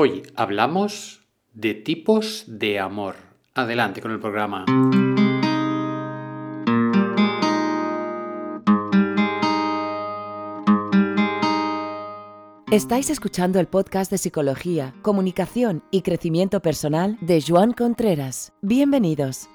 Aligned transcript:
Hoy 0.00 0.22
hablamos 0.36 1.26
de 1.54 1.74
tipos 1.74 2.44
de 2.46 2.78
amor. 2.78 3.16
Adelante 3.52 4.00
con 4.00 4.12
el 4.12 4.20
programa. 4.20 4.64
Estáis 12.70 13.10
escuchando 13.10 13.58
el 13.58 13.66
podcast 13.66 14.12
de 14.12 14.18
psicología, 14.18 14.94
comunicación 15.02 15.82
y 15.90 16.02
crecimiento 16.02 16.60
personal 16.62 17.18
de 17.20 17.42
Joan 17.44 17.72
Contreras. 17.72 18.52
Bienvenidos. 18.62 19.48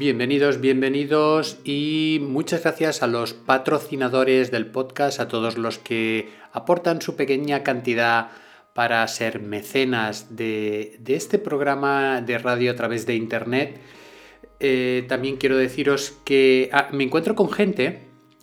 Bienvenidos, 0.00 0.62
bienvenidos 0.62 1.58
y 1.62 2.22
muchas 2.22 2.62
gracias 2.62 3.02
a 3.02 3.06
los 3.06 3.34
patrocinadores 3.34 4.50
del 4.50 4.64
podcast, 4.64 5.20
a 5.20 5.28
todos 5.28 5.58
los 5.58 5.76
que 5.76 6.30
aportan 6.54 7.02
su 7.02 7.16
pequeña 7.16 7.62
cantidad 7.62 8.30
para 8.72 9.06
ser 9.08 9.42
mecenas 9.42 10.34
de, 10.34 10.98
este 11.06 11.38
programa 11.38 12.22
de 12.22 12.38
radio 12.38 12.70
a 12.70 12.76
través 12.76 13.04
de 13.04 13.14
internet. 13.14 13.78
Eh, 14.58 15.04
también 15.06 15.36
quiero 15.36 15.58
deciros 15.58 16.14
que 16.24 16.70
ah, 16.72 16.88
me 16.92 17.04
encuentro 17.04 17.34
con 17.34 17.50
gente 17.50 17.98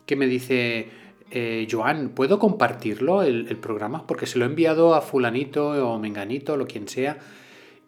que 0.05 0.15
me 0.15 0.27
dice, 0.27 0.89
eh, 1.31 1.67
Joan, 1.71 2.09
¿puedo 2.09 2.37
compartirlo 2.37 3.23
el, 3.23 3.47
el, 3.47 3.57
programa? 3.57 4.05
Porque 4.05 4.27
se 4.27 4.37
lo 4.37 4.45
he 4.45 4.47
enviado 4.47 4.93
a 4.93 5.01
fulanito 5.01 5.69
o 5.69 5.97
menganito, 5.97 6.53
o 6.53 6.57
lo 6.57 6.67
quien 6.67 6.87
sea. 6.87 7.17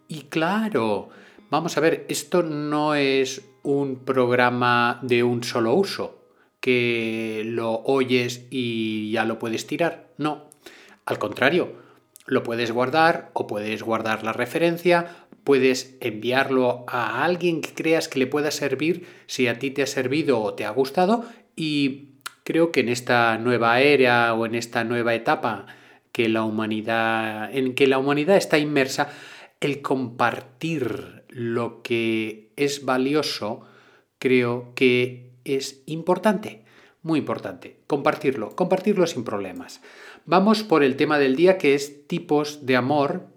Y 0.08 0.22
claro, 0.22 1.10
vamos 1.52 1.78
a 1.78 1.82
ver, 1.82 2.08
esto 2.10 2.42
no 2.42 2.96
es 2.96 3.49
un 3.70 4.04
programa 4.04 5.00
de 5.04 5.24
un 5.24 5.44
solo 5.44 5.76
uso, 5.76 6.20
que 6.60 7.44
lo 7.46 7.82
oyes 7.86 8.48
y 8.50 9.12
ya 9.12 9.26
lo 9.26 9.40
puedes 9.40 9.68
tirar. 9.68 10.08
No, 10.18 10.50
al 11.06 11.20
contrario, 11.20 11.74
lo 12.26 12.44
puedes 12.44 12.72
guardar 12.72 13.30
o 13.34 13.48
puedes 13.48 13.84
guardar 13.84 14.24
la 14.24 14.34
referencia, 14.34 15.28
puedes 15.44 15.98
enviarlo 16.02 16.84
a 16.88 17.24
alguien 17.24 17.62
que 17.62 17.74
creas 17.74 18.08
que 18.08 18.20
le 18.20 18.28
pueda 18.28 18.52
servir 18.52 19.06
si 19.28 19.48
a 19.48 19.60
ti 19.60 19.72
te 19.72 19.84
ha 19.84 19.88
servido 19.88 20.42
o 20.42 20.54
te 20.54 20.66
ha 20.66 20.72
gustado 20.72 21.26
y 21.56 22.10
creo 22.44 22.72
que 22.72 22.82
en 22.82 22.90
esta 22.90 23.38
nueva 23.38 23.82
era 23.82 24.34
o 24.34 24.46
en 24.46 24.56
esta 24.56 24.84
nueva 24.84 25.14
etapa 25.14 25.68
que 26.12 26.28
la 26.28 26.44
humanidad 26.44 27.56
en 27.56 27.76
que 27.76 27.88
la 27.88 28.00
humanidad 28.00 28.38
está 28.38 28.58
inmersa 28.58 29.10
el 29.60 29.82
compartir 29.82 31.19
lo 31.30 31.82
que 31.82 32.52
es 32.56 32.86
valioso, 32.86 33.62
creo 34.18 34.74
que 34.76 35.32
es 35.46 35.82
importante, 35.86 36.64
muy 37.02 37.20
importante, 37.20 37.78
compartirlo, 37.88 38.56
compartirlo 38.56 39.08
sin 39.08 39.24
problemas. 39.24 39.82
Vamos 40.26 40.64
por 40.64 40.84
el 40.84 40.96
tema 40.96 41.18
del 41.18 41.36
día 41.36 41.58
que 41.58 41.74
es 41.74 42.08
tipos 42.08 42.66
de 42.66 42.76
amor. 42.76 43.28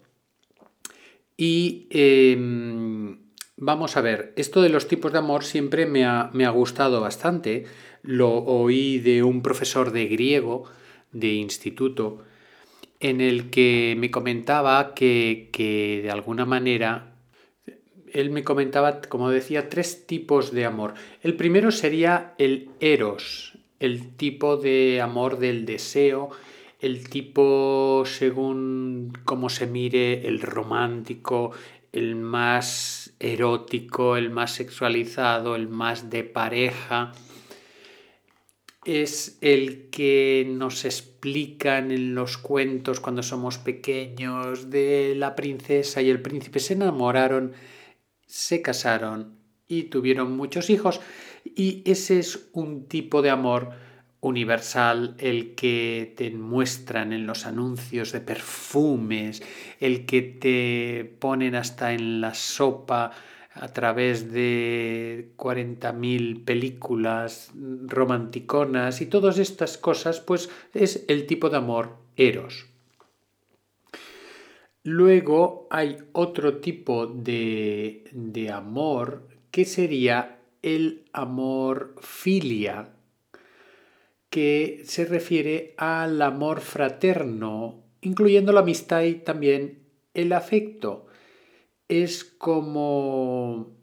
Y 1.36 1.86
em, 1.90 3.18
vamos 3.56 3.96
a 3.96 4.00
ver, 4.00 4.32
esto 4.36 4.62
de 4.62 4.68
los 4.68 4.88
tipos 4.88 5.12
de 5.12 5.18
amor 5.18 5.44
siempre 5.44 5.86
me 5.86 6.04
ha, 6.04 6.30
me 6.32 6.44
ha 6.44 6.50
gustado 6.50 7.00
bastante, 7.00 7.64
lo 8.02 8.32
oí 8.32 8.98
de 8.98 9.22
un 9.22 9.42
profesor 9.42 9.92
de 9.92 10.06
griego 10.06 10.64
de 11.12 11.34
instituto, 11.34 12.24
en 13.00 13.20
el 13.20 13.50
que 13.50 13.96
me 13.98 14.10
comentaba 14.10 14.94
que, 14.94 15.50
de 16.02 16.10
alguna 16.10 16.46
manera, 16.46 17.11
él 18.12 18.30
me 18.30 18.44
comentaba, 18.44 19.00
como 19.00 19.30
decía, 19.30 19.68
tres 19.68 20.06
tipos 20.06 20.52
de 20.52 20.64
amor. 20.64 20.94
El 21.22 21.34
primero 21.34 21.70
sería 21.70 22.34
el 22.38 22.70
eros, 22.80 23.58
el 23.80 24.16
tipo 24.16 24.56
de 24.56 25.00
amor 25.00 25.38
del 25.38 25.64
deseo, 25.64 26.30
el 26.80 27.08
tipo 27.08 28.04
según 28.06 29.12
cómo 29.24 29.48
se 29.48 29.66
mire, 29.66 30.26
el 30.26 30.40
romántico, 30.40 31.52
el 31.92 32.16
más 32.16 33.14
erótico, 33.20 34.16
el 34.16 34.30
más 34.30 34.52
sexualizado, 34.52 35.56
el 35.56 35.68
más 35.68 36.10
de 36.10 36.24
pareja 36.24 37.12
es 38.84 39.38
el 39.40 39.90
que 39.90 40.44
nos 40.48 40.84
explican 40.84 41.92
en 41.92 42.14
los 42.14 42.36
cuentos 42.36 42.98
cuando 42.98 43.22
somos 43.22 43.58
pequeños 43.58 44.70
de 44.70 45.14
la 45.16 45.36
princesa 45.36 46.02
y 46.02 46.10
el 46.10 46.20
príncipe 46.20 46.58
se 46.58 46.74
enamoraron, 46.74 47.52
se 48.32 48.62
casaron 48.62 49.36
y 49.68 49.84
tuvieron 49.84 50.34
muchos 50.38 50.70
hijos 50.70 51.02
y 51.44 51.82
ese 51.84 52.18
es 52.18 52.48
un 52.54 52.88
tipo 52.88 53.20
de 53.20 53.28
amor 53.28 53.72
universal 54.20 55.16
el 55.18 55.54
que 55.54 56.14
te 56.16 56.30
muestran 56.30 57.12
en 57.12 57.26
los 57.26 57.44
anuncios 57.44 58.10
de 58.10 58.22
perfumes, 58.22 59.42
el 59.80 60.06
que 60.06 60.22
te 60.22 61.14
ponen 61.18 61.54
hasta 61.54 61.92
en 61.92 62.22
la 62.22 62.32
sopa 62.32 63.10
a 63.52 63.68
través 63.68 64.32
de 64.32 65.34
40.000 65.36 66.42
películas 66.46 67.50
romanticonas 67.54 69.02
y 69.02 69.06
todas 69.06 69.36
estas 69.36 69.76
cosas, 69.76 70.20
pues 70.20 70.48
es 70.72 71.04
el 71.08 71.26
tipo 71.26 71.50
de 71.50 71.58
amor 71.58 71.98
eros. 72.16 72.71
Luego 74.84 75.68
hay 75.70 75.98
otro 76.12 76.58
tipo 76.58 77.06
de, 77.06 78.04
de 78.12 78.50
amor 78.50 79.28
que 79.50 79.64
sería 79.64 80.40
el 80.62 81.04
amor 81.12 81.94
filia, 82.00 82.88
que 84.30 84.82
se 84.84 85.04
refiere 85.04 85.74
al 85.76 86.20
amor 86.22 86.60
fraterno, 86.60 87.82
incluyendo 88.00 88.52
la 88.52 88.60
amistad 88.60 89.02
y 89.02 89.16
también 89.16 89.82
el 90.14 90.32
afecto. 90.32 91.06
Es 91.88 92.24
como 92.24 93.76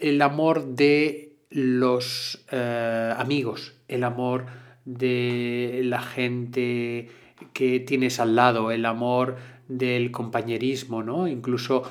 el 0.00 0.22
amor 0.22 0.74
de 0.74 1.36
los 1.50 2.44
eh, 2.50 3.14
amigos, 3.16 3.74
el 3.88 4.04
amor 4.04 4.46
de 4.84 5.80
la 5.84 6.00
gente 6.00 7.08
que 7.52 7.80
tienes 7.80 8.20
al 8.20 8.36
lado, 8.36 8.70
el 8.70 8.86
amor 8.86 9.36
del 9.68 10.10
compañerismo, 10.10 11.02
¿no? 11.02 11.28
Incluso 11.28 11.82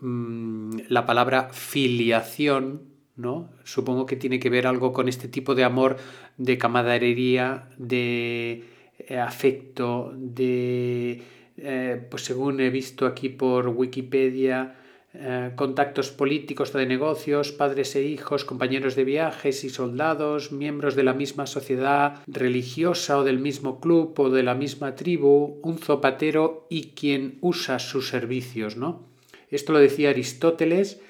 mm, 0.00 0.78
la 0.88 1.06
palabra 1.06 1.50
filiación, 1.52 2.82
¿no? 3.16 3.50
Supongo 3.64 4.06
que 4.06 4.16
tiene 4.16 4.38
que 4.38 4.50
ver 4.50 4.66
algo 4.66 4.92
con 4.92 5.08
este 5.08 5.28
tipo 5.28 5.54
de 5.54 5.64
amor 5.64 5.96
de 6.36 6.58
camaradería, 6.58 7.68
de 7.78 8.64
eh, 8.98 9.18
afecto, 9.18 10.12
de 10.16 11.22
eh, 11.56 12.06
pues 12.10 12.24
según 12.24 12.60
he 12.60 12.70
visto 12.70 13.06
aquí 13.06 13.28
por 13.28 13.68
Wikipedia, 13.68 14.76
eh, 15.16 15.52
contactos 15.54 16.10
políticos 16.10 16.72
de 16.72 16.86
negocios, 16.86 17.52
padres 17.52 17.94
e 17.94 18.02
hijos, 18.02 18.44
compañeros 18.44 18.96
de 18.96 19.04
viajes 19.04 19.62
y 19.62 19.70
soldados, 19.70 20.50
miembros 20.50 20.96
de 20.96 21.04
la 21.04 21.14
misma 21.14 21.46
sociedad 21.46 22.20
religiosa 22.26 23.18
o 23.18 23.22
del 23.22 23.38
mismo 23.38 23.78
club 23.78 24.18
o 24.18 24.28
de 24.28 24.42
la 24.42 24.56
misma 24.56 24.96
tribu, 24.96 25.60
un 25.62 25.78
zapatero 25.78 26.66
y 26.68 26.94
quien 26.98 27.38
usa 27.42 27.78
sus 27.78 28.08
servicios, 28.08 28.76
¿no? 28.76 29.06
Esto 29.50 29.72
lo 29.72 29.78
decía 29.78 30.10
Aristóteles 30.10 31.00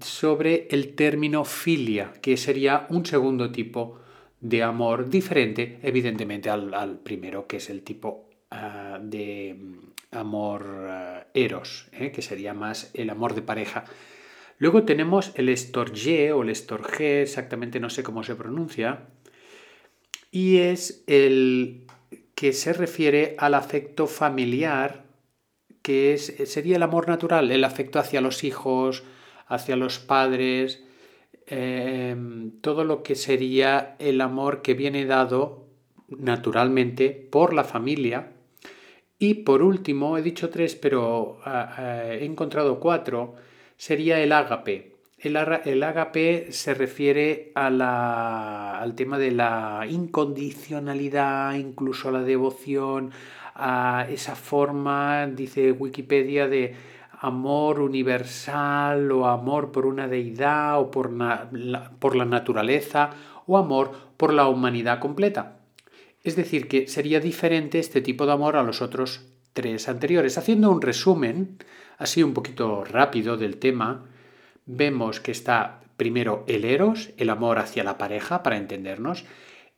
sobre 0.00 0.66
el 0.70 0.96
término 0.96 1.44
filia, 1.44 2.14
que 2.20 2.36
sería 2.36 2.86
un 2.90 3.06
segundo 3.06 3.52
tipo 3.52 4.00
de 4.40 4.64
amor 4.64 5.08
diferente, 5.08 5.78
evidentemente, 5.84 6.50
al, 6.50 6.74
al 6.74 6.98
primero, 6.98 7.46
que 7.46 7.58
es 7.58 7.70
el 7.70 7.82
tipo 7.82 8.28
Ah, 8.56 9.00
de 9.02 9.56
mm, 9.58 10.16
amor 10.16 10.86
ah, 10.88 11.26
eros, 11.34 11.88
¿eh? 11.92 12.12
que 12.12 12.22
sería 12.22 12.54
más 12.54 12.92
el 12.94 13.10
amor 13.10 13.34
de 13.34 13.42
pareja. 13.42 13.84
Luego 14.58 14.84
tenemos 14.84 15.32
el 15.34 15.48
estorge 15.48 16.32
o 16.32 16.42
el 16.42 16.50
estorge, 16.50 17.22
exactamente 17.22 17.80
no 17.80 17.90
sé 17.90 18.04
cómo 18.04 18.22
se 18.22 18.36
pronuncia, 18.36 19.08
y 20.30 20.58
es 20.58 21.02
el 21.08 21.88
que 22.36 22.52
se 22.52 22.72
refiere 22.72 23.34
al 23.38 23.54
afecto 23.54 24.06
familiar, 24.06 25.04
que 25.82 26.14
es, 26.14 26.32
sería 26.44 26.76
el 26.76 26.84
amor 26.84 27.08
natural, 27.08 27.50
el 27.50 27.64
afecto 27.64 27.98
hacia 27.98 28.20
los 28.20 28.44
hijos, 28.44 29.02
hacia 29.48 29.74
los 29.74 29.98
padres, 29.98 30.84
em, 31.46 32.52
todo 32.60 32.84
lo 32.84 33.02
que 33.02 33.16
sería 33.16 33.96
el 33.98 34.20
amor 34.20 34.62
que 34.62 34.74
viene 34.74 35.06
dado 35.06 35.66
naturalmente 36.08 37.10
por 37.10 37.52
la 37.52 37.64
familia 37.64 38.33
y 39.24 39.34
por 39.34 39.62
último, 39.62 40.18
he 40.18 40.22
dicho 40.22 40.50
tres, 40.50 40.74
pero 40.74 41.38
ah, 41.44 41.74
ah, 41.78 42.04
he 42.12 42.24
encontrado 42.24 42.78
cuatro, 42.78 43.34
sería 43.76 44.20
el 44.20 44.32
ágape. 44.32 44.92
El, 45.18 45.36
el 45.64 45.82
ágape 45.82 46.52
se 46.52 46.74
refiere 46.74 47.50
a 47.54 47.70
la, 47.70 48.78
al 48.78 48.94
tema 48.94 49.18
de 49.18 49.30
la 49.30 49.86
incondicionalidad, 49.88 51.54
incluso 51.54 52.10
a 52.10 52.12
la 52.12 52.22
devoción, 52.22 53.12
a 53.54 54.06
esa 54.10 54.36
forma, 54.36 55.26
dice 55.28 55.72
Wikipedia, 55.72 56.46
de 56.46 56.74
amor 57.20 57.80
universal 57.80 59.10
o 59.10 59.26
amor 59.26 59.72
por 59.72 59.86
una 59.86 60.06
deidad 60.06 60.78
o 60.78 60.90
por, 60.90 61.10
por 61.98 62.16
la 62.16 62.24
naturaleza 62.26 63.10
o 63.46 63.56
amor 63.56 63.92
por 64.18 64.34
la 64.34 64.48
humanidad 64.48 64.98
completa. 64.98 65.63
Es 66.24 66.36
decir, 66.36 66.68
que 66.68 66.88
sería 66.88 67.20
diferente 67.20 67.78
este 67.78 68.00
tipo 68.00 68.24
de 68.24 68.32
amor 68.32 68.56
a 68.56 68.62
los 68.62 68.80
otros 68.80 69.26
tres 69.52 69.88
anteriores. 69.88 70.38
Haciendo 70.38 70.70
un 70.70 70.80
resumen, 70.80 71.58
así 71.98 72.22
un 72.22 72.32
poquito 72.32 72.82
rápido 72.82 73.36
del 73.36 73.58
tema, 73.58 74.06
vemos 74.64 75.20
que 75.20 75.32
está 75.32 75.82
primero 75.98 76.44
el 76.48 76.64
eros, 76.64 77.10
el 77.18 77.30
amor 77.30 77.58
hacia 77.58 77.84
la 77.84 77.98
pareja, 77.98 78.42
para 78.42 78.56
entendernos, 78.56 79.26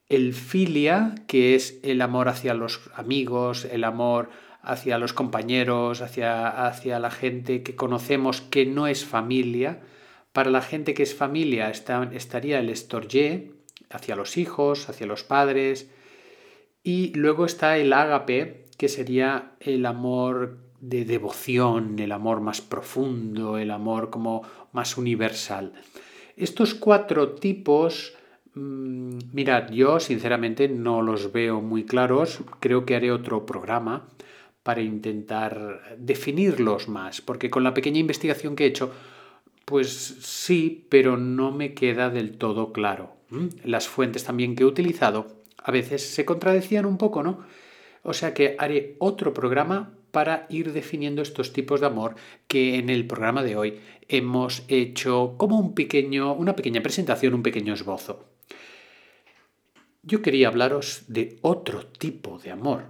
el 0.09 0.35
filia, 0.35 1.17
que 1.27 1.57
es 1.57 1.81
el 1.83 2.01
amor 2.01 2.29
hacia 2.29 2.55
los 2.55 2.91
amigos, 2.95 3.65
el 3.65 3.83
amor 3.83 4.31
hacia 4.63 4.99
los 4.99 5.13
compañeros, 5.13 6.01
hacia, 6.01 6.67
hacia 6.67 7.01
la 7.01 7.11
gente 7.11 7.65
que 7.65 7.75
conocemos 7.75 8.41
que 8.41 8.67
no 8.67 8.87
es 8.87 9.05
familia. 9.05 9.81
Para 10.33 10.51
la 10.51 10.63
gente 10.63 10.95
que 10.95 11.03
es 11.03 11.15
familia 11.15 11.71
estaría 11.71 12.61
el 12.61 12.71
estorje, 12.71 13.51
hacia 13.91 14.15
los 14.15 14.37
hijos, 14.37 14.89
hacia 14.89 15.07
los 15.07 15.25
padres. 15.25 15.91
Y 16.87 17.13
luego 17.15 17.47
está 17.47 17.79
el 17.79 17.93
ágape, 17.93 18.67
que 18.79 18.89
sería 18.89 19.57
el 19.59 19.87
amor 19.87 20.59
de 20.81 21.05
devoción, 21.05 21.99
el 21.99 22.13
amor 22.13 22.41
más 22.41 22.61
profundo, 22.61 23.59
el 23.59 23.73
amor 23.73 24.09
como 24.09 24.43
más 24.71 24.97
universal. 24.97 25.73
Estos 26.37 26.75
cuatro 26.75 27.31
tipos, 27.31 28.15
mm, 28.55 29.19
mirad, 29.33 29.73
yo 29.73 29.99
sinceramente 29.99 30.69
no 30.69 31.03
los 31.03 31.33
veo 31.33 31.61
muy 31.61 31.83
claros, 31.83 32.43
creo 32.61 32.87
que 32.87 32.95
haré 32.95 33.11
otro 33.11 33.45
programa 33.47 34.07
para 34.63 34.81
intentar 34.81 35.97
definirlos 35.99 36.87
más, 36.87 37.21
porque 37.21 37.51
con 37.51 37.65
la 37.65 37.75
pequeña 37.75 37.99
investigación 37.99 38.55
que 38.55 38.63
he 38.63 38.69
hecho, 38.69 38.93
pues 39.65 40.19
sí, 40.21 40.87
pero 40.89 41.17
no 41.17 41.51
me 41.51 41.75
queda 41.75 42.11
del 42.11 42.39
todo 42.39 42.73
claro. 42.73 43.17
Las 43.65 43.89
fuentes 43.89 44.23
también 44.23 44.55
que 44.55 44.63
he 44.63 44.67
utilizado 44.67 45.36
a 45.67 45.73
veces 45.73 46.01
se 46.01 46.25
contradecían 46.25 46.87
un 46.87 46.97
poco, 46.97 47.25
¿no? 47.25 47.45
O 48.05 48.13
sea 48.13 48.33
que 48.33 48.55
haré 48.57 48.95
otro 49.01 49.35
programa 49.35 49.95
para 50.13 50.47
ir 50.49 50.73
definiendo 50.73 51.23
estos 51.23 51.53
tipos 51.53 51.81
de 51.81 51.87
amor 51.87 52.15
que 52.47 52.77
en 52.77 52.89
el 52.89 53.05
programa 53.05 53.43
de 53.43 53.57
hoy 53.57 53.81
hemos 54.07 54.63
hecho 54.69 55.35
como 55.37 55.59
un 55.59 55.75
pequeño, 55.75 56.35
una 56.35 56.55
pequeña 56.55 56.83
presentación, 56.83 57.35
un 57.35 57.43
pequeño 57.43 57.75
esbozo. 57.75 58.27
Yo 60.05 60.23
quería 60.23 60.47
hablaros 60.47 61.03
de 61.09 61.37
otro 61.43 61.85
tipo 61.85 62.39
de 62.39 62.53
amor, 62.53 62.85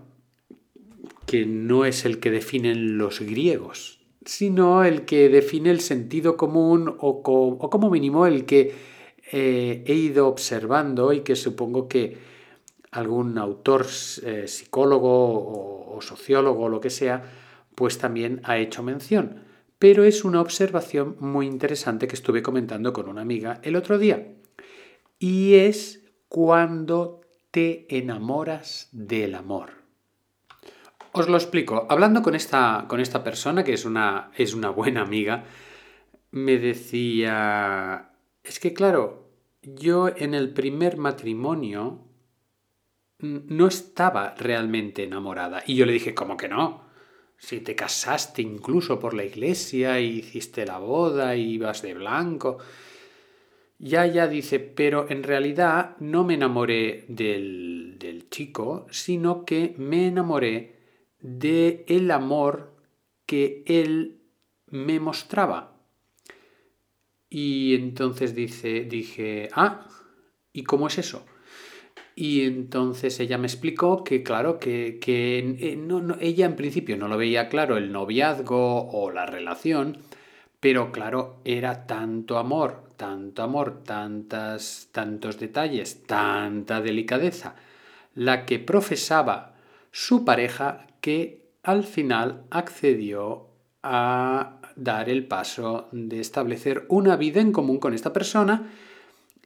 que 1.24 1.46
no 1.46 1.86
es 1.86 2.04
el 2.04 2.20
que 2.20 2.30
definen 2.30 2.98
los 2.98 3.20
griegos, 3.20 4.00
sino 4.26 4.84
el 4.84 5.06
que 5.06 5.30
define 5.30 5.70
el 5.70 5.80
sentido 5.80 6.36
común 6.36 6.94
o, 6.98 7.22
como 7.22 7.88
mínimo 7.88 8.26
el 8.26 8.44
que 8.44 8.74
eh, 9.32 9.82
he 9.86 9.94
ido 9.94 10.28
observando 10.28 11.14
y 11.14 11.20
que 11.20 11.36
supongo 11.36 11.88
que 11.88 12.35
algún 12.90 13.38
autor 13.38 13.86
eh, 14.22 14.44
psicólogo 14.46 15.94
o, 15.94 16.00
sociólogo 16.00 16.64
o 16.64 16.68
lo 16.68 16.80
que 16.80 16.90
sea, 16.90 17.24
pues 17.74 17.98
también 17.98 18.40
ha 18.44 18.58
hecho 18.58 18.82
mención. 18.82 19.44
Pero 19.78 20.04
es 20.04 20.24
una 20.24 20.40
observación 20.40 21.16
muy 21.20 21.46
interesante 21.46 22.08
que 22.08 22.14
estuve 22.14 22.42
comentando 22.42 22.92
con 22.92 23.08
una 23.08 23.22
amiga 23.22 23.60
el 23.62 23.76
otro 23.76 23.98
día. 23.98 24.34
Y 25.18 25.54
es 25.54 26.04
cuando 26.28 27.20
te 27.50 27.86
enamoras 27.88 28.88
del 28.92 29.34
amor. 29.34 29.70
Os 31.12 31.28
lo 31.28 31.36
explico. 31.36 31.86
Hablando 31.88 32.22
con 32.22 32.34
esta, 32.34 32.84
con 32.88 33.00
esta 33.00 33.24
persona, 33.24 33.64
que 33.64 33.72
es 33.72 33.84
una, 33.84 34.30
es 34.36 34.52
una 34.52 34.70
buena 34.70 35.02
amiga, 35.02 35.44
me 36.30 36.58
decía, 36.58 38.10
es 38.44 38.60
que 38.60 38.74
claro, 38.74 39.30
yo 39.62 40.08
en 40.08 40.34
el 40.34 40.50
primer 40.52 40.98
matrimonio 40.98 42.06
no 43.48 43.66
estaba 43.66 44.34
realmente 44.34 45.04
enamorada. 45.04 45.62
Y 45.66 45.74
yo 45.76 45.86
le 45.86 45.92
dije, 45.92 46.14
¿cómo 46.14 46.36
que 46.36 46.48
no? 46.48 46.84
Si 47.38 47.60
te 47.60 47.74
casaste 47.74 48.42
incluso 48.42 48.98
por 48.98 49.14
la 49.14 49.24
iglesia 49.24 50.00
y 50.00 50.18
hiciste 50.18 50.64
la 50.66 50.78
boda 50.78 51.36
y 51.36 51.54
ibas 51.54 51.82
de 51.82 51.94
blanco. 51.94 52.58
Ya, 53.78 54.06
ya 54.06 54.26
dice, 54.26 54.58
pero 54.58 55.06
en 55.10 55.22
realidad 55.22 55.96
no 56.00 56.24
me 56.24 56.34
enamoré 56.34 57.04
del, 57.08 57.96
del 57.98 58.30
chico, 58.30 58.86
sino 58.90 59.44
que 59.44 59.74
me 59.76 60.06
enamoré 60.06 60.76
de 61.20 61.84
el 61.88 62.10
amor 62.10 62.74
que 63.26 63.62
él 63.66 64.22
me 64.66 64.98
mostraba. 64.98 65.76
Y 67.28 67.74
entonces 67.74 68.34
dice, 68.34 68.84
dije, 68.84 69.48
ah, 69.52 69.86
¿y 70.52 70.62
cómo 70.62 70.86
es 70.86 70.98
eso? 70.98 71.26
Y 72.18 72.46
entonces 72.46 73.20
ella 73.20 73.36
me 73.36 73.46
explicó 73.46 74.02
que, 74.02 74.22
claro, 74.22 74.58
que, 74.58 74.98
eh, 75.06 75.76
no, 75.76 76.16
ella 76.18 76.46
en 76.46 76.56
principio 76.56 76.96
no 76.96 77.08
lo 77.08 77.18
veía 77.18 77.50
claro 77.50 77.76
el 77.76 77.92
noviazgo 77.92 78.88
o 78.90 79.10
la 79.10 79.26
relación, 79.26 79.98
pero 80.58 80.92
claro, 80.92 81.40
era 81.44 81.86
tanto 81.86 82.38
amor, 82.38 82.84
tanto 82.96 83.42
amor, 83.42 83.82
tantas, 83.84 84.88
tantos 84.92 85.38
detalles, 85.38 86.04
tanta 86.04 86.80
delicadeza, 86.80 87.54
la 88.14 88.46
que 88.46 88.60
profesaba 88.60 89.54
su 89.90 90.24
pareja 90.24 90.86
que 91.02 91.50
al 91.62 91.84
final 91.84 92.44
accedió 92.50 93.48
a 93.82 94.62
dar 94.74 95.10
el 95.10 95.26
paso 95.26 95.88
de 95.92 96.20
establecer 96.20 96.86
una 96.88 97.16
vida 97.16 97.42
en 97.42 97.52
común 97.52 97.78
con 97.78 97.92
esta 97.92 98.14
persona 98.14 98.70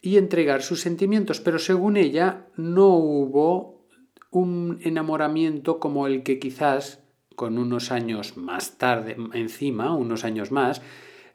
y 0.00 0.16
entregar 0.16 0.62
sus 0.62 0.80
sentimientos, 0.80 1.40
pero 1.40 1.58
según 1.58 1.96
ella 1.96 2.46
no 2.56 2.88
hubo 2.88 3.86
un 4.30 4.80
enamoramiento 4.82 5.78
como 5.78 6.06
el 6.06 6.22
que 6.22 6.38
quizás 6.38 7.00
con 7.36 7.58
unos 7.58 7.90
años 7.90 8.36
más 8.36 8.78
tarde, 8.78 9.16
encima, 9.32 9.94
unos 9.94 10.24
años 10.24 10.52
más, 10.52 10.82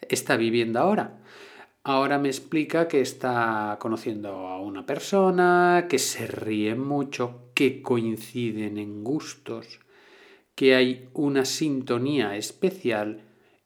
está 0.10 0.38
viviendo 0.38 0.80
ahora. 0.80 1.20
Ahora 1.84 2.18
me 2.18 2.30
explica 2.30 2.88
que 2.88 3.02
está 3.02 3.78
conociendo 3.80 4.30
a 4.48 4.60
una 4.60 4.86
persona, 4.86 5.86
que 5.90 6.00
se 6.00 6.26
ríe 6.26 6.74
mucho, 6.76 7.52
que 7.54 7.82
coinciden 7.82 8.78
en 8.78 9.04
gustos, 9.04 9.80
que 10.56 10.74
hay 10.74 11.10
una 11.14 11.46
sintonía 11.46 12.38
especial 12.38 13.25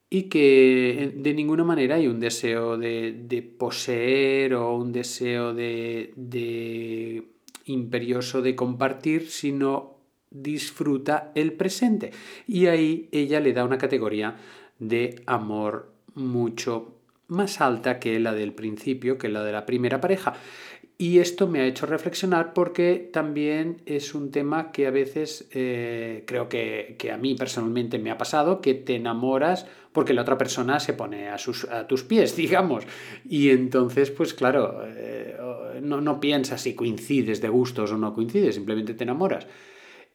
y 0.10 0.24
que 0.24 1.04
eh, 1.04 1.14
de 1.16 1.34
ninguna 1.34 1.64
manera 1.64 1.96
hay 1.96 2.08
un 2.08 2.20
deseo 2.20 2.78
de, 2.78 3.54
poseer 3.58 4.56
o 4.56 4.76
un 4.76 4.92
deseo 4.92 5.54
de, 5.54 6.14
de, 6.16 7.24
imperioso 7.66 8.42
de 8.42 8.56
compartir, 8.56 9.30
sino 9.30 9.98
disfruta 10.32 11.32
el 11.36 11.54
presente. 11.54 12.12
Y 12.48 12.68
ahí 12.68 13.10
ella 13.12 13.40
le 13.40 13.54
da 13.54 13.64
una 13.64 13.78
categoría 13.78 14.38
de 14.80 15.22
amor 15.26 15.92
mucho 16.16 16.96
más 17.28 17.62
alta 17.62 18.00
que 18.00 18.20
la 18.20 18.34
del 18.34 18.54
principio, 18.54 19.18
que 19.18 19.30
la 19.30 19.44
de 19.44 19.52
la 19.52 19.66
primera 19.66 20.02
pareja. 20.02 20.34
Y 21.02 21.20
esto 21.20 21.48
me 21.48 21.62
ha 21.62 21.66
hecho 21.66 21.86
reflexionar 21.86 22.52
porque 22.52 23.10
también 23.14 23.82
es 23.86 24.14
un 24.14 24.32
tema 24.32 24.74
que 24.74 24.86
a 24.86 24.92
veces 24.92 25.48
eh, 25.54 26.26
creo 26.28 26.50
que, 26.50 26.98
a 27.10 27.16
mí 27.16 27.36
personalmente 27.36 27.98
me 28.00 28.12
ha 28.12 28.18
pasado, 28.18 28.60
que 28.60 28.74
te 28.74 28.98
enamoras 28.98 29.66
porque 29.94 30.14
la 30.14 30.24
otra 30.24 30.38
persona 30.38 30.78
se 30.82 30.92
pone 30.92 31.30
a 31.30 31.38
tus 31.88 32.04
pies, 32.04 32.36
digamos. 32.36 32.84
Y 33.24 33.50
entonces, 33.52 34.12
pues 34.12 34.34
claro, 34.34 34.82
eh, 34.86 35.38
no, 35.82 36.02
no 36.02 36.20
piensas 36.20 36.60
si 36.60 36.76
coincides 36.76 37.40
de 37.40 37.48
gustos 37.48 37.94
o 37.94 37.98
no 37.98 38.14
coincides, 38.14 38.56
simplemente 38.56 38.94
te 38.94 39.06
enamoras. 39.06 39.48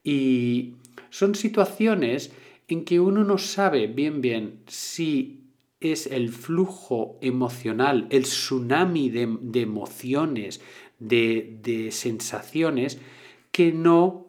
Y 0.02 0.74
son 1.08 1.34
situaciones 1.34 2.30
en 2.68 2.84
que 2.84 3.00
uno 3.00 3.24
no 3.24 3.38
sabe 3.38 3.86
bien 3.86 4.20
bien 4.20 4.58
si 4.66 5.43
es 5.80 6.06
el 6.06 6.30
flujo 6.30 7.18
emocional, 7.20 8.06
el 8.10 8.22
tsunami 8.22 9.10
de, 9.10 9.60
emociones, 9.60 10.60
de, 10.98 11.58
de 11.62 11.90
sensaciones, 11.90 12.98
que 13.50 13.72
no 13.72 14.24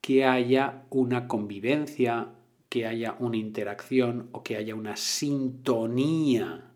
que 0.00 0.24
haya 0.24 0.84
una 0.90 1.28
convivencia, 1.28 2.28
que 2.68 2.86
haya 2.86 3.16
una 3.18 3.36
interacción 3.36 4.28
o 4.32 4.42
que 4.42 4.56
haya 4.56 4.74
una 4.74 4.96
sintonía 4.96 6.70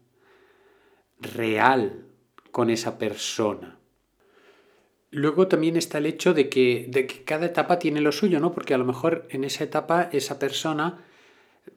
real 1.18 2.06
con 2.50 2.68
esa 2.68 2.98
persona. 2.98 3.78
Luego 5.10 5.48
también 5.48 5.76
está 5.76 5.98
el 5.98 6.06
hecho 6.06 6.34
de 6.34 6.48
que, 6.48 6.86
de 6.88 7.06
que 7.06 7.24
cada 7.24 7.46
etapa 7.46 7.78
tiene 7.78 8.00
lo 8.00 8.12
suyo, 8.12 8.40
¿no? 8.40 8.52
Porque 8.52 8.74
a 8.74 8.78
lo 8.78 8.84
mejor 8.84 9.26
en 9.30 9.44
esa 9.44 9.64
etapa 9.64 10.08
esa 10.12 10.38
persona 10.38 11.04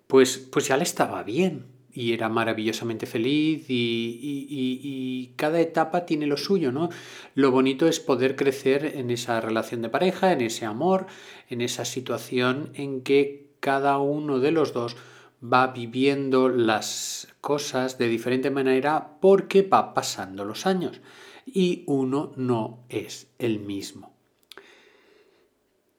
pues, 0.07 0.37
pues 0.37 0.67
ya 0.67 0.77
le 0.77 0.83
estaba 0.83 1.23
bien, 1.23 1.65
y 1.95 2.11
era 2.11 2.27
maravillosamente 2.27 3.05
feliz 3.05 3.65
y, 3.69 5.31
cada 5.37 5.59
etapa 5.59 6.05
tiene 6.05 6.27
lo 6.27 6.37
suyo, 6.37 6.71
¿no? 6.71 6.89
Lo 7.33 7.51
bonito 7.51 7.87
es 7.87 7.99
poder 7.99 8.35
crecer 8.35 8.93
en 8.95 9.09
esa 9.09 9.41
relación 9.41 9.81
de 9.81 9.89
pareja, 9.89 10.31
en 10.31 10.41
ese 10.41 10.65
amor, 10.65 11.07
en 11.49 11.61
esa 11.61 11.83
situación 11.83 12.69
en 12.73 13.01
que 13.01 13.47
cada 13.59 13.97
uno 13.97 14.39
de 14.39 14.51
los 14.51 14.73
dos 14.73 14.95
va 15.43 15.67
viviendo 15.67 16.49
las 16.49 17.27
cosas 17.41 17.97
de 17.97 18.07
diferente 18.07 18.49
manera 18.49 19.17
porque 19.19 19.61
va 19.61 19.93
pasando 19.93 20.45
los 20.45 20.65
años 20.65 21.01
y 21.45 21.83
uno 21.87 22.31
no 22.35 22.79
es 22.89 23.27
el 23.39 23.59
mismo. 23.59 24.13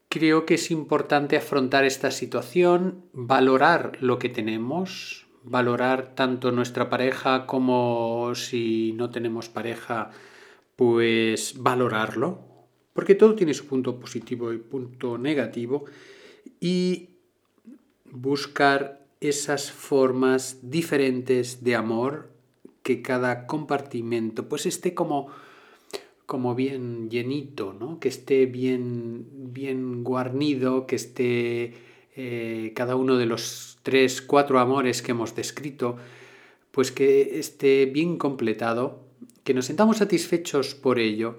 Creo 0.08 0.46
que 0.46 0.54
es 0.54 0.70
importante 0.70 1.36
afrontar 1.36 1.84
esta 1.84 2.10
situación, 2.10 3.04
valorar 3.12 3.98
lo 4.00 4.18
que 4.18 4.30
tenemos, 4.30 5.25
valorar 5.46 6.14
tanto 6.14 6.50
nuestra 6.50 6.90
pareja 6.90 7.46
como 7.46 8.34
si 8.34 8.92
no 8.92 9.10
tenemos 9.10 9.48
pareja, 9.48 10.10
pues 10.74 11.54
valorarlo, 11.56 12.40
porque 12.92 13.14
todo 13.14 13.34
tiene 13.34 13.54
su 13.54 13.66
punto 13.66 13.98
positivo 13.98 14.52
y 14.52 14.58
punto 14.58 15.18
negativo, 15.18 15.84
y 16.60 17.10
buscar 18.10 19.06
esas 19.20 19.70
formas 19.70 20.58
diferentes 20.62 21.62
de 21.62 21.76
amor 21.76 22.30
que 22.82 23.02
cada 23.02 23.46
compartimento 23.46 24.48
pues 24.48 24.66
esté 24.66 24.94
como 24.94 25.28
como 26.26 26.56
bien 26.56 27.08
llenito, 27.08 27.72
¿no? 27.72 28.00
que 28.00 28.08
esté 28.08 28.46
bien, 28.46 29.26
bien 29.52 30.02
guarnido, 30.02 30.86
que 30.86 30.96
esté 30.96 31.74
eh, 32.16 32.72
cada 32.74 32.96
uno 32.96 33.16
de 33.16 33.26
los 33.26 33.78
tres, 33.82 34.22
cuatro 34.22 34.58
amores 34.58 35.02
que 35.02 35.12
hemos 35.12 35.36
descrito, 35.36 35.96
pues 36.70 36.90
que 36.90 37.38
esté 37.38 37.86
bien 37.86 38.18
completado, 38.18 39.04
que 39.44 39.54
nos 39.54 39.66
sentamos 39.66 39.98
satisfechos 39.98 40.74
por 40.74 40.98
ello 40.98 41.38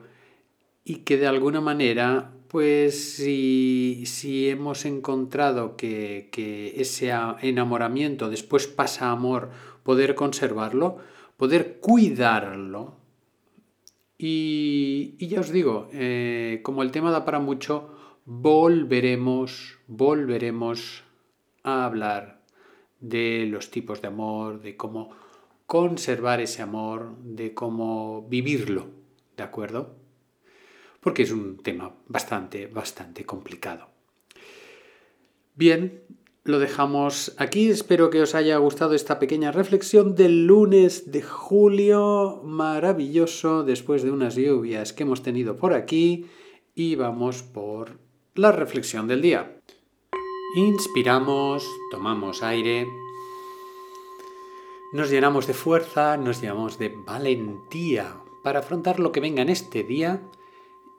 y 0.86 0.98
que 0.98 1.18
de 1.18 1.28
alguna 1.28 1.60
manera, 1.60 2.32
pues 2.48 3.16
si, 3.16 4.04
si 4.06 4.50
hemos 4.50 4.86
encontrado 4.86 5.76
que, 5.76 6.30
que 6.32 6.80
ese 6.80 7.12
enamoramiento 7.42 8.30
después 8.30 8.68
pasa 8.68 9.08
a 9.08 9.12
amor, 9.12 9.50
poder 9.84 10.16
conservarlo, 10.16 10.98
poder 11.36 11.80
cuidarlo, 11.82 12.98
y, 14.18 15.16
ya 15.28 15.42
os 15.42 15.52
digo, 15.52 15.90
eh, 15.94 16.62
como 16.64 16.82
el 16.82 16.92
tema 16.92 17.12
da 17.12 17.24
para 17.24 17.40
mucho, 17.40 17.94
volveremos, 18.30 19.80
volveremos 19.88 21.06
a 21.64 21.86
hablar 21.86 22.42
de 23.00 23.48
los 23.50 23.72
tipos 23.72 24.02
de 24.02 24.10
amor, 24.10 24.62
de 24.62 24.76
cómo 24.76 25.12
conservar 25.66 26.42
ese 26.42 26.62
amor, 26.62 27.16
de 27.24 27.54
cómo 27.54 28.28
vivirlo, 28.28 28.88
¿de 29.38 29.44
acuerdo? 29.44 29.96
Porque 31.00 31.24
es 31.24 31.32
un 31.32 31.58
tema 31.60 31.96
bastante, 32.08 32.68
bastante 32.68 33.26
complicado. 33.26 33.88
Bien, 35.56 36.04
lo 36.44 36.60
dejamos 36.60 37.34
aquí. 37.38 37.70
Espero 37.70 38.10
que 38.10 38.22
os 38.22 38.36
haya 38.36 38.58
gustado 38.58 38.94
esta 38.94 39.20
pequeña 39.20 39.54
reflexión 39.54 40.16
del 40.16 40.46
lunes 40.46 41.14
de 41.14 41.22
julio. 41.22 42.42
Maravilloso, 42.44 43.64
después 43.64 44.04
de 44.04 44.12
unas 44.12 44.36
lluvias 44.36 44.92
que 44.92 45.04
hemos 45.04 45.24
tenido 45.24 45.56
por 45.56 45.74
aquí. 45.74 46.26
Y 46.76 46.96
vamos 46.96 47.42
por 47.42 48.07
la 48.38 48.52
reflexión 48.52 49.08
del 49.08 49.22
día. 49.24 49.62
Inspiramos, 50.56 51.68
tomamos 51.90 52.44
aire. 52.44 52.88
Nos 54.94 55.10
llenamos 55.10 55.48
de 55.48 55.54
fuerza, 55.54 56.18
nos 56.18 56.40
llenamos 56.40 56.78
de 56.78 56.94
valentía 56.96 58.16
para 58.44 58.60
afrontar 58.60 59.00
lo 59.00 59.12
que 59.12 59.20
venga 59.20 59.42
en 59.42 59.50
este 59.50 59.84
día 59.84 60.22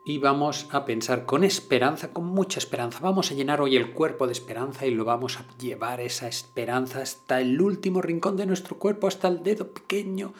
y 0.05 0.17
vamos 0.17 0.67
a 0.71 0.83
pensar 0.83 1.25
con 1.25 1.45
esperanza, 1.45 2.11
con 2.11 2.25
mucha 2.25 2.59
esperanza. 2.59 2.99
Vamos 3.01 3.31
a 3.31 3.35
llenar 3.35 3.61
hoy 3.61 3.77
el 3.77 3.93
cuerpo 3.93 4.27
de 4.27 4.33
esperanza 4.33 4.85
y 4.85 4.91
lo 4.91 5.05
vamos 5.05 5.39
a 5.39 5.45
llevar 5.57 6.01
esa 6.01 6.27
esperanza 6.27 7.01
hasta 7.01 7.39
el 7.39 7.61
último 7.61 8.01
rincón 8.01 8.35
de 8.35 8.47
nuestro 8.47 8.77
cuerpo, 8.77 9.07
hasta 9.07 9.29
el 9.29 9.43
dedo 9.43 9.71
pequeño 9.71 10.33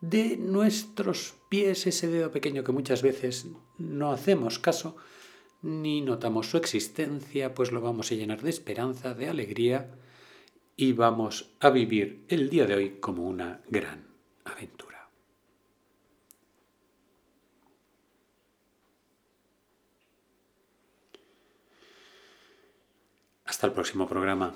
de 0.00 0.38
nuestros 0.38 1.34
pies, 1.50 1.86
ese 1.86 2.08
dedo 2.08 2.30
pequeño 2.30 2.64
que 2.64 2.72
muchas 2.72 3.02
veces 3.02 3.46
no 3.76 4.10
hacemos 4.10 4.58
caso 4.58 4.96
ni 5.62 6.00
notamos 6.00 6.50
su 6.50 6.56
existencia, 6.56 7.54
pues 7.54 7.72
lo 7.72 7.80
vamos 7.80 8.10
a 8.10 8.14
llenar 8.14 8.42
de 8.42 8.50
esperanza, 8.50 9.14
de 9.14 9.28
alegría 9.28 9.90
y 10.76 10.92
vamos 10.92 11.50
a 11.60 11.70
vivir 11.70 12.24
el 12.28 12.48
día 12.48 12.66
de 12.66 12.74
hoy 12.74 12.90
como 13.00 13.26
una 13.26 13.60
gran 13.68 14.06
aventura. 14.44 15.08
Hasta 23.44 23.66
el 23.66 23.72
próximo 23.72 24.08
programa. 24.08 24.54